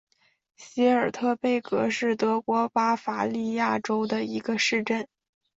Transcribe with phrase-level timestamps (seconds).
[0.55, 5.07] 席尔特贝格是德国巴伐利亚州的一个市镇。